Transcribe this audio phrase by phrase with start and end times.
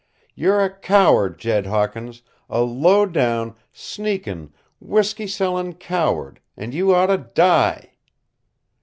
[0.33, 7.29] You're a coward, Jed Hawkins, a low down, sneakin,' whiskey sellin' coward and you oughta
[7.35, 7.97] die!"